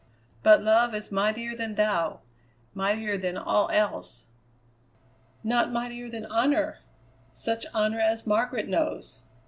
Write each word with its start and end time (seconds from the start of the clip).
But 0.41 0.63
love 0.63 0.95
is 0.95 1.11
mightier 1.11 1.55
than 1.55 1.75
thou; 1.75 2.21
mightier 2.73 3.19
than 3.19 3.37
all 3.37 3.69
else!" 3.69 4.25
"Not 5.43 5.71
mightier 5.71 6.09
than 6.09 6.25
honour 6.25 6.79
such 7.33 7.67
honour 7.75 7.99
as 7.99 8.25
Margaret 8.25 8.67
knows!" 8.67 9.21